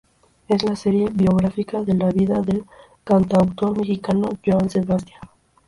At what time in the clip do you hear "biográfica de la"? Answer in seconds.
1.13-2.09